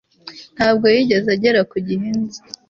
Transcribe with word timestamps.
Ntabwo 0.55 0.85
yigeze 0.95 1.27
agera 1.35 1.59
ku 1.71 1.77
gihe 1.87 2.07
nzi 2.19 2.39